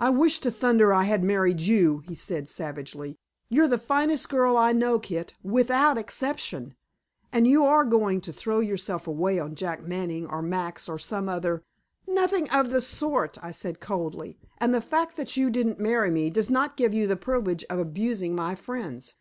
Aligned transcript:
"I 0.00 0.10
wish 0.10 0.40
to 0.40 0.50
thunder 0.50 0.92
I 0.92 1.04
had 1.04 1.22
married 1.22 1.60
you!" 1.60 1.98
he 2.08 2.16
said 2.16 2.48
savagely. 2.48 3.20
"You're 3.48 3.68
the 3.68 3.78
finest 3.78 4.28
girl 4.28 4.56
I 4.56 4.72
know, 4.72 4.98
Kit, 4.98 5.34
WITHOUT 5.44 5.96
EXCEPTION, 5.96 6.74
and 7.32 7.46
you 7.46 7.64
are 7.64 7.84
going 7.84 8.20
to 8.22 8.32
throw 8.32 8.58
yourself 8.58 9.06
away 9.06 9.38
on 9.38 9.54
Jack 9.54 9.80
Manning, 9.86 10.26
or 10.26 10.42
Max, 10.42 10.88
or 10.88 10.98
some 10.98 11.28
other" 11.28 11.62
"Nothing 12.20 12.50
of 12.50 12.70
the 12.70 12.80
sort," 12.80 13.38
I 13.42 13.52
said 13.52 13.78
coldly, 13.78 14.40
"and 14.58 14.74
the 14.74 14.80
fact 14.80 15.14
that 15.18 15.36
you 15.36 15.50
didn't 15.50 15.78
marry 15.78 16.10
me 16.10 16.30
does 16.30 16.50
not 16.50 16.76
give 16.76 16.92
you 16.92 17.06
the 17.06 17.14
privilege 17.14 17.64
of 17.70 17.78
abusing 17.78 18.34
my 18.34 18.56
friends. 18.56 19.14